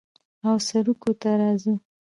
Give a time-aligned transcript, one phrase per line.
[0.47, 1.73] او سروکو ته راځو